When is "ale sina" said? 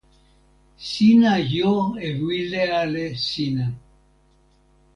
2.81-3.67